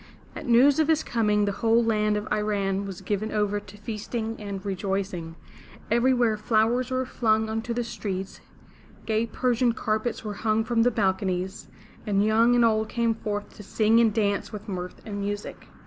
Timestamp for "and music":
15.05-15.67